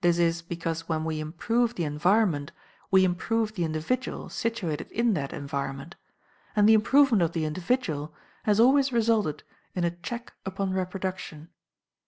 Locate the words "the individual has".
7.32-8.58